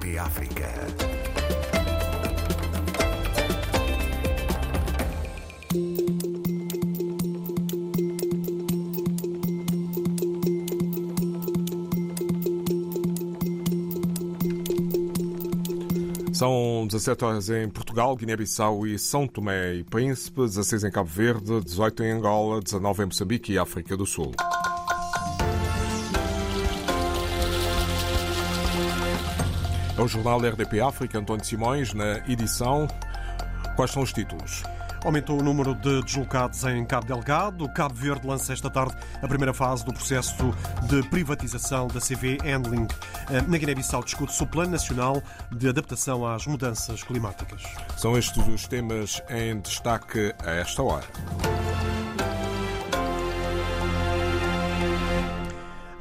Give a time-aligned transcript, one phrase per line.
[0.00, 0.70] RDP África.
[16.32, 21.60] São 17 horas em Portugal, Guiné-Bissau e São Tomé e Príncipe, 16 em Cabo Verde,
[21.60, 24.32] 18 em Angola, 19 em Moçambique e África do Sul.
[30.00, 32.88] É o jornal RDP África, António Simões, na edição.
[33.76, 34.62] Quais são os títulos?
[35.04, 37.68] Aumentou o número de deslocados em Cabo Delgado.
[37.68, 42.88] Cabo Verde lança esta tarde a primeira fase do processo de privatização da CV Handling.
[43.46, 47.62] Na Guiné-Bissau discute-se o Plano Nacional de Adaptação às Mudanças Climáticas.
[47.98, 51.04] São estes os temas em destaque a esta hora.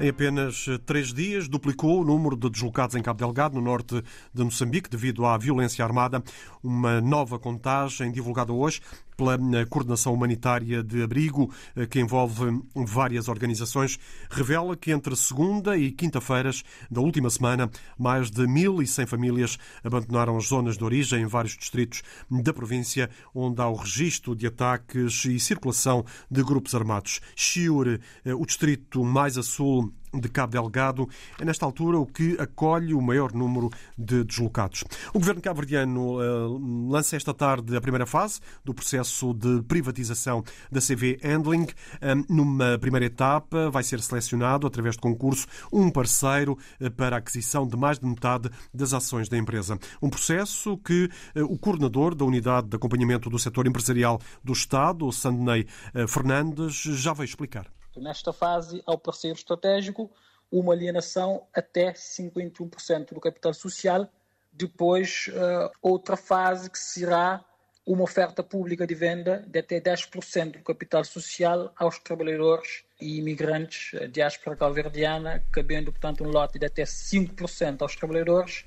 [0.01, 4.01] Em apenas três dias, duplicou o número de deslocados em Cabo Delgado, no norte
[4.33, 6.23] de Moçambique, devido à violência armada.
[6.61, 8.81] Uma nova contagem divulgada hoje
[9.15, 9.37] pela
[9.69, 11.51] Coordenação Humanitária de Abrigo,
[11.89, 18.43] que envolve várias organizações, revela que entre segunda e quinta-feiras da última semana, mais de
[18.43, 23.75] 1.100 famílias abandonaram as zonas de origem em vários distritos da província, onde há o
[23.75, 27.19] registro de ataques e circulação de grupos armados.
[27.35, 31.07] Chiure, o distrito mais a sul de Cabo Delgado
[31.39, 34.83] é, nesta altura, o que acolhe o maior número de deslocados.
[35.13, 40.79] O governo cabo-verdiano uh, lança esta tarde a primeira fase do processo de privatização da
[40.79, 41.63] CV Handling.
[41.63, 47.19] Uh, numa primeira etapa, vai ser selecionado, através de concurso, um parceiro uh, para a
[47.19, 49.77] aquisição de mais de metade das ações da empresa.
[50.01, 55.67] Um processo que o coordenador da Unidade de Acompanhamento do Setor Empresarial do Estado, Sandney
[56.07, 57.78] Fernandes, já vai explicar.
[57.99, 60.11] Nesta fase, ao parceiro estratégico,
[60.51, 64.09] uma alienação até 51% do capital social.
[64.51, 67.45] Depois, uh, outra fase que será
[67.85, 73.99] uma oferta pública de venda de até 10% do capital social aos trabalhadores e imigrantes
[73.99, 78.65] de diáspora calverdiana, cabendo, portanto, um lote de até 5% aos trabalhadores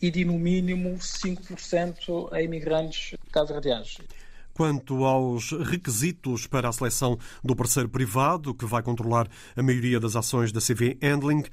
[0.00, 3.98] e de, no mínimo, 5% a imigrantes calverdianos.
[4.54, 9.26] Quanto aos requisitos para a seleção do parceiro privado, que vai controlar
[9.56, 11.44] a maioria das ações da CV Handling,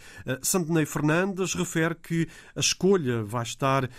[0.42, 3.90] Sandney Fernandes refere que a escolha vai estar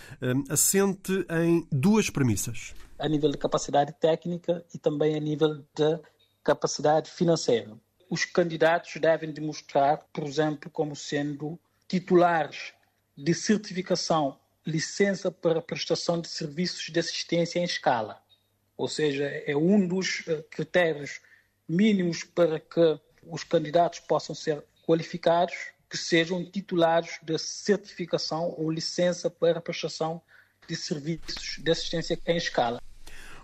[0.49, 2.75] assente em duas premissas.
[2.99, 5.99] A nível de capacidade técnica e também a nível de
[6.43, 7.75] capacidade financeira.
[8.09, 12.73] Os candidatos devem demonstrar, por exemplo, como sendo titulares
[13.17, 18.20] de certificação, licença para prestação de serviços de assistência em escala
[18.81, 21.21] ou seja, é um dos critérios
[21.69, 25.53] mínimos para que os candidatos possam ser qualificados,
[25.87, 30.19] que sejam titulares de certificação ou licença para prestação
[30.67, 32.81] de serviços de assistência em escala.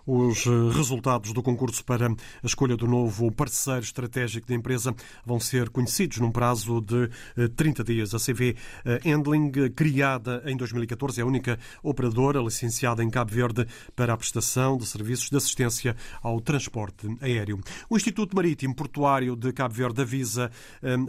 [0.10, 4.96] Os resultados do concurso para a escolha do novo parceiro estratégico da empresa
[5.26, 7.10] vão ser conhecidos num prazo de
[7.50, 8.16] 30 dias.
[8.16, 8.56] A CV
[9.04, 14.78] Handling, criada em 2014, é a única operadora licenciada em Cabo Verde para a prestação
[14.78, 15.94] de serviços de assistência
[16.24, 17.60] ao transporte aéreo.
[17.90, 20.50] O Instituto Marítimo Portuário de Cabo Verde avisa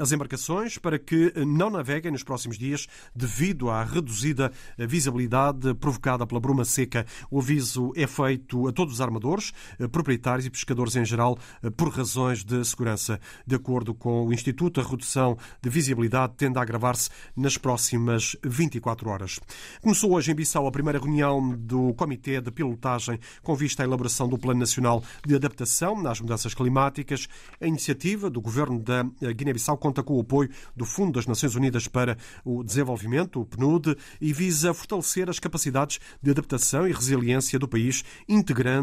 [0.00, 6.40] as embarcações para que não naveguem nos próximos dias devido à reduzida visibilidade provocada pela
[6.40, 7.06] bruma seca.
[7.30, 9.52] O aviso é feito a todos os armadores,
[9.90, 11.38] proprietários e pescadores em geral,
[11.76, 13.20] por razões de segurança.
[13.46, 19.08] De acordo com o Instituto, a redução de visibilidade tende a agravar-se nas próximas 24
[19.08, 19.40] horas.
[19.80, 24.28] Começou hoje em Bissau a primeira reunião do Comitê de Pilotagem com vista à elaboração
[24.28, 27.28] do Plano Nacional de Adaptação às Mudanças Climáticas.
[27.60, 31.88] A iniciativa do governo da Guiné-Bissau conta com o apoio do Fundo das Nações Unidas
[31.88, 37.68] para o Desenvolvimento, o PNUD, e visa fortalecer as capacidades de adaptação e resiliência do
[37.68, 38.77] país, integrando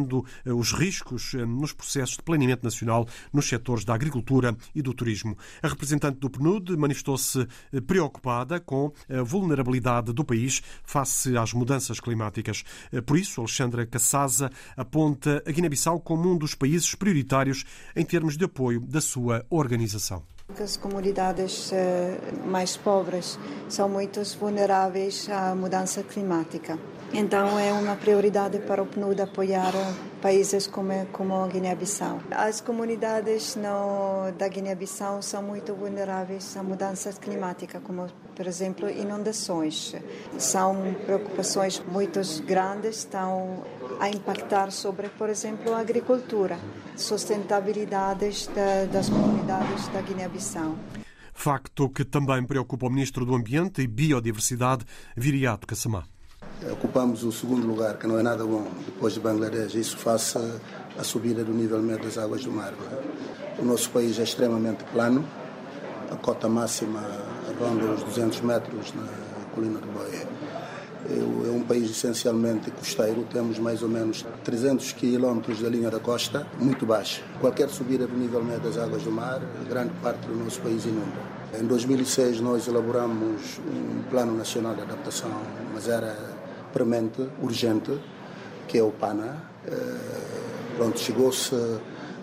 [0.45, 5.37] os riscos nos processos de planeamento nacional nos setores da agricultura e do turismo.
[5.61, 7.47] A representante do PNUD manifestou-se
[7.85, 12.63] preocupada com a vulnerabilidade do país face às mudanças climáticas.
[13.05, 17.63] Por isso, Alexandra Cassaza aponta a Guiné-Bissau como um dos países prioritários
[17.95, 20.34] em termos de apoio da sua organização.
[20.47, 21.71] As comunidades
[22.45, 23.37] mais pobres
[23.67, 26.79] são muito vulneráveis à mudança climática.
[27.13, 29.73] Então é uma prioridade para o PNUD apoiar
[30.21, 32.19] países como, como a Guiné-Bissau.
[32.31, 33.57] As comunidades
[34.37, 39.95] da Guiné-Bissau são muito vulneráveis à mudanças climáticas, como, por exemplo, inundações.
[40.37, 43.63] São preocupações muito grandes, estão
[43.99, 46.59] a impactar sobre, por exemplo, a agricultura,
[46.95, 48.49] sustentabilidade
[48.91, 50.75] das comunidades da Guiné-Bissau.
[51.33, 54.85] Facto que também preocupa o Ministro do Ambiente e Biodiversidade,
[55.15, 56.05] Viriato Kassamá.
[56.71, 59.75] Ocupamos o segundo lugar, que não é nada bom, depois de Bangladesh.
[59.75, 60.37] Isso face
[60.97, 62.73] à subida do nível médio das águas do mar.
[62.73, 63.61] É?
[63.61, 65.27] O nosso país é extremamente plano,
[66.09, 67.01] a cota máxima
[67.59, 69.07] ronda os 200 metros na
[69.53, 70.25] colina do Boé.
[71.07, 76.47] É um país essencialmente costeiro, temos mais ou menos 300 quilómetros da linha da costa,
[76.59, 77.21] muito baixa.
[77.39, 81.35] Qualquer subida do nível médio das águas do mar, grande parte do nosso país inunda.
[81.53, 85.31] Em 2006 nós elaboramos um Plano Nacional de Adaptação,
[85.73, 86.17] mas era
[86.73, 87.97] premente, urgente,
[88.67, 89.43] que é o PANA.
[89.65, 89.71] Eh,
[90.75, 91.55] pronto, chegou-se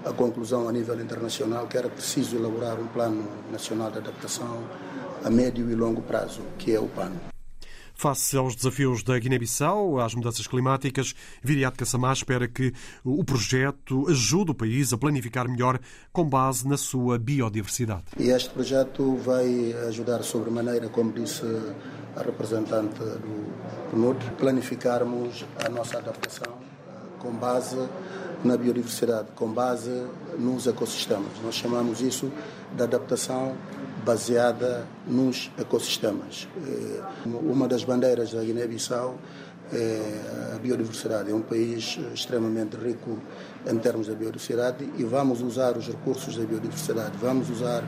[0.05, 4.63] à conclusão a nível internacional que era preciso elaborar um Plano Nacional de Adaptação
[5.25, 7.32] a médio e longo prazo, que é o PAN.
[8.03, 12.73] Face aos desafios da Guiné-Bissau, às mudanças climáticas, Viriato Kassamá espera que
[13.05, 15.79] o projeto ajude o país a planificar melhor
[16.13, 18.03] com base na sua biodiversidade.
[18.19, 21.45] E este projeto vai ajudar sobremaneira, como disse
[22.17, 27.89] a representante do PNUD, planificarmos a nossa adaptação eh, com base
[28.43, 31.31] na biodiversidade, com base nos ecossistemas.
[31.45, 32.33] Nós chamamos isso
[32.75, 33.57] de adaptação
[34.05, 36.49] baseada nos ecossistemas.
[36.67, 39.17] Eh, uma das bandeiras da Guiné-Bissau
[39.73, 41.31] é a biodiversidade.
[41.31, 43.19] É um país extremamente rico
[43.67, 47.83] em termos de biodiversidade e vamos usar os recursos da biodiversidade, vamos usar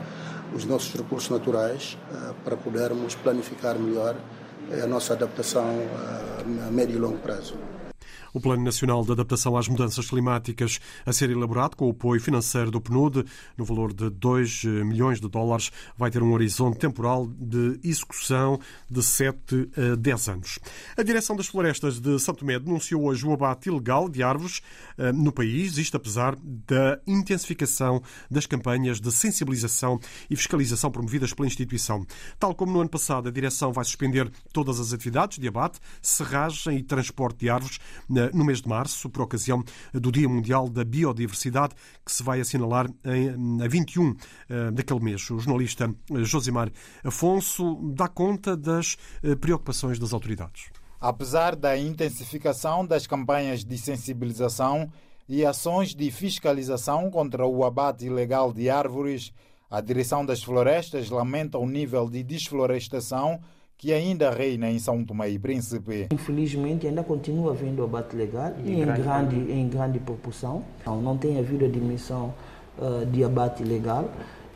[0.53, 4.15] os nossos recursos naturais eh, para podermos planificar melhor
[4.71, 5.65] eh, a nossa adaptação
[6.67, 7.55] a médio e longo prazo.
[8.35, 12.69] O Plano Nacional de Adaptação às Mudanças Climáticas a ser elaborado com o apoio financeiro
[12.69, 13.23] do PNUD,
[13.55, 18.59] no valor de 2 milhões de dólares, vai ter um horizonte temporal de execução
[18.91, 20.59] de 7 a 10 anos.
[20.97, 24.61] A Direção das Florestas de Santo Tomé denunciou hoje o abate ilegal de árvores
[24.97, 29.97] eh, no país, isto apesar da intensificação das campanhas de sensibilização
[30.29, 32.05] e fiscalização promovidas pela instituição.
[32.37, 36.79] Tal como no ano passado, a direção vai suspender todas as atividades de abate, serragem
[36.79, 37.79] e transporte de árvores
[38.33, 39.63] no mês de março, por ocasião
[39.93, 41.75] do Dia Mundial da Biodiversidade,
[42.05, 44.15] que se vai assinalar em, a 21
[44.49, 45.29] eh, daquele mês.
[45.29, 46.71] O jornalista eh, Josimar
[47.03, 50.69] Afonso dá conta das eh, preocupações das autoridades.
[50.99, 54.91] Apesar da intensificação das campanhas de sensibilização
[55.27, 59.31] e ações de fiscalização contra o abate ilegal de árvores,
[59.69, 63.39] a Direção das Florestas lamenta o nível de desflorestação
[63.77, 66.07] que ainda reina em São Tomé e Príncipe.
[66.11, 70.63] Infelizmente, ainda continua havendo abate legal e em grande, grande, em grande proporção.
[70.85, 72.33] Não, não tem havido a dimensão
[72.77, 74.09] uh, de abate legal.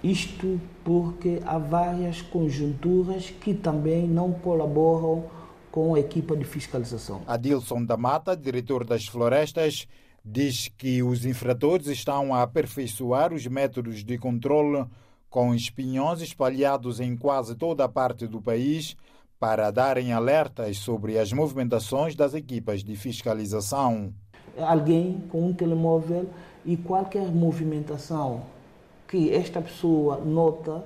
[0.04, 5.26] Isto porque há várias conjunturas que também não colaboram
[5.72, 7.22] com a equipa de fiscalização.
[7.28, 9.88] Adilson da Mata, diretor das florestas,
[10.24, 14.86] diz que os infratores estão a aperfeiçoar os métodos de controle
[15.30, 18.96] com espinhões espalhados em quase toda a parte do país
[19.40, 24.14] para darem alertas sobre as movimentações das equipas de fiscalização.
[24.58, 26.28] Alguém com um telemóvel
[26.66, 28.42] e qualquer movimentação
[29.08, 30.84] que esta pessoa nota,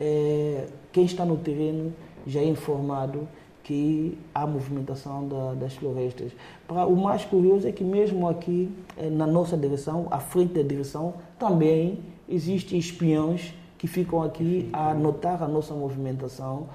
[0.00, 1.92] é, quem está no terreno
[2.26, 3.26] já é informado
[3.62, 6.30] que há movimentação da, das florestas.
[6.68, 11.14] O mais curioso é que mesmo aqui é, na nossa direção, à frente da direção,
[11.36, 13.52] também existem espiões
[13.86, 16.68] que ficam aqui a notar a nossa movimentação.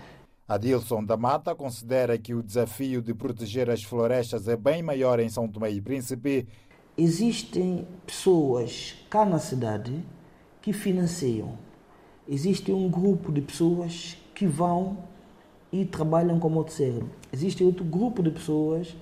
[0.47, 5.27] Adilson da Mata considera que o desafio de proteger as florestas é bem maior em
[5.27, 6.47] São Tomé e Príncipe.
[6.97, 10.01] Existem pessoas cá na cidade
[10.61, 11.57] que financiam.
[12.27, 14.97] Existe um grupo de pessoas que vão
[15.71, 17.01] e trabalham como motosserra.
[17.31, 18.95] Existe outro grupo de pessoas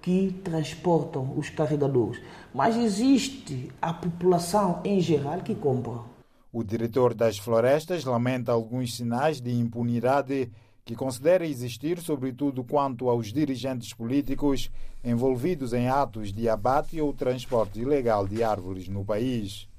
[0.00, 2.22] que transportam os carregadores.
[2.54, 6.19] Mas existe a população em geral que compra.
[6.52, 10.50] O diretor das florestas lamenta alguns sinais de impunidade
[10.84, 14.68] que considera existir, sobretudo quanto aos dirigentes políticos
[15.04, 19.69] envolvidos em atos de abate ou transporte ilegal de árvores no país.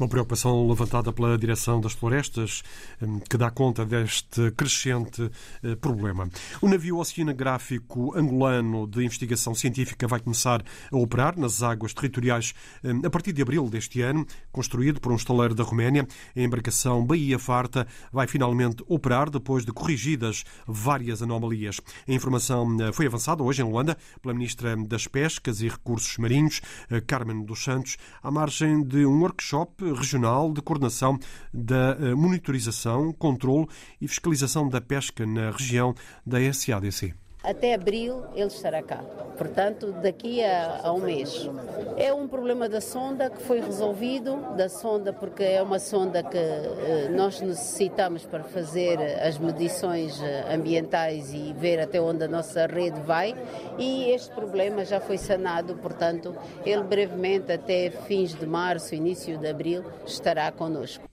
[0.00, 2.62] Uma preocupação levantada pela Direção das Florestas,
[3.02, 5.30] hum, que dá conta deste crescente
[5.62, 6.26] eh, problema.
[6.62, 13.02] O navio oceanográfico angolano de investigação científica vai começar a operar nas águas territoriais hum,
[13.04, 16.08] a partir de abril deste ano, construído por um estaleiro da Roménia.
[16.34, 21.78] A embarcação Bahia Farta vai finalmente operar depois de corrigidas várias anomalias.
[22.08, 26.62] A informação eh, foi avançada hoje em Luanda pela Ministra das Pescas e Recursos Marinhos,
[26.88, 31.18] eh, Carmen dos Santos, à margem de um workshop regional de coordenação
[31.52, 33.66] da eh, monitorização, controle
[34.00, 35.94] e fiscalização da pesca na região
[36.26, 37.14] da SADC.
[37.42, 39.02] Até abril ele estará cá.
[39.38, 41.48] Portanto, daqui a, a, um mês.
[41.96, 46.36] É um problema da sonda que foi resolvido, da sonda porque é uma sonda que
[46.36, 52.66] eh, nós necessitamos para fazer as medições eh, ambientais e ver até onde a nossa
[52.66, 53.34] rede vai
[53.78, 59.48] e este problema já foi sanado, portanto, ele brevemente até fins de março, início de
[59.48, 61.09] abril estará connosco.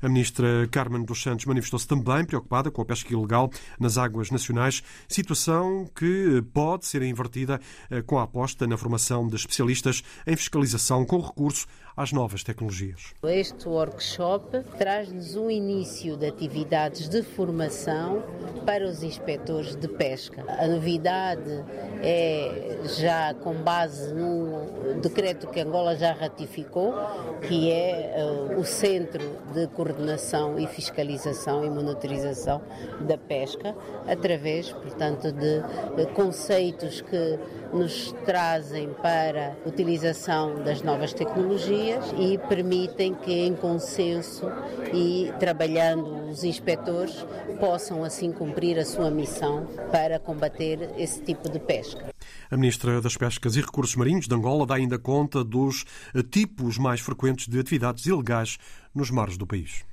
[0.00, 4.82] A ministra Carmen dos Santos manifestou-se também preocupada com a pesca ilegal nas águas nacionais,
[5.08, 11.04] situação que pode ser invertida eh, com a aposta na formação de especialistas em fiscalização
[11.04, 11.66] com recurso
[11.98, 13.12] às novas tecnologias.
[13.24, 18.22] Este workshop traz-nos um início de atividades de formação
[18.64, 20.44] para os inspectores de pesca.
[20.46, 21.64] A novidade
[22.00, 26.94] é já com base num decreto que Angola já ratificou,
[27.42, 32.62] que é uh, o Centro de Coordenação e Fiscalização e Monitorização
[33.00, 33.74] da Pesca,
[34.06, 37.38] através, portanto, de conceitos que
[37.72, 41.87] nos trazem para a utilização das novas tecnologias
[42.18, 44.46] e permitem que, em consenso
[44.92, 47.24] e trabalhando os inspectores,
[47.58, 52.06] possam assim cumprir a sua missão para combater esse tipo de pesca.
[52.50, 55.84] A Ministra das Pescas e Recursos Marinhos de Angola dá ainda conta dos
[56.30, 58.58] tipos mais frequentes de atividades ilegais
[58.94, 59.84] nos mares do país.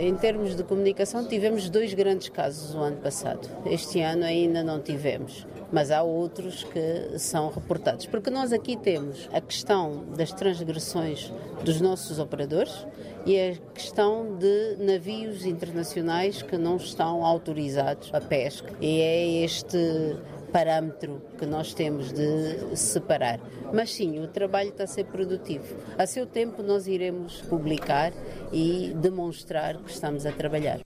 [0.00, 3.48] Em termos de comunicação, tivemos dois grandes casos o ano passado.
[3.66, 8.06] Este ano ainda não tivemos, mas há outros que são reportados.
[8.06, 11.32] Porque nós aqui temos a questão das transgressões
[11.64, 12.86] dos nossos operadores
[13.24, 18.72] e a questão de navios internacionais que não estão autorizados a pesca.
[18.80, 20.16] E é este
[20.54, 23.40] parâmetro que nós temos de separar.
[23.72, 25.64] Mas sim, o trabalho está a ser produtivo.
[25.98, 28.12] A seu tempo nós iremos publicar
[28.52, 30.78] e demonstrar que estamos a trabalhar.